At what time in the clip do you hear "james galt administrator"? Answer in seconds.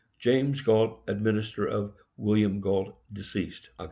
0.17-1.69